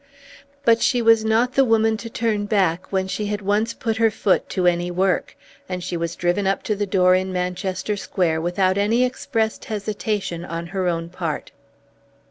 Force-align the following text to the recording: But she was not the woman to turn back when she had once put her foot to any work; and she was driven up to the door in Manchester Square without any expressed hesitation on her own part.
But 0.65 0.81
she 0.81 0.99
was 0.99 1.23
not 1.23 1.53
the 1.53 1.63
woman 1.63 1.95
to 1.97 2.09
turn 2.09 2.47
back 2.47 2.91
when 2.91 3.07
she 3.07 3.27
had 3.27 3.39
once 3.43 3.75
put 3.75 3.97
her 3.97 4.09
foot 4.09 4.49
to 4.49 4.65
any 4.65 4.89
work; 4.89 5.37
and 5.69 5.83
she 5.83 5.95
was 5.95 6.15
driven 6.15 6.47
up 6.47 6.63
to 6.63 6.75
the 6.75 6.87
door 6.87 7.13
in 7.13 7.31
Manchester 7.31 7.95
Square 7.95 8.41
without 8.41 8.79
any 8.79 9.03
expressed 9.03 9.65
hesitation 9.65 10.43
on 10.43 10.65
her 10.73 10.87
own 10.87 11.09
part. 11.09 11.51